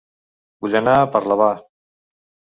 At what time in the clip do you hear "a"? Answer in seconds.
1.03-1.11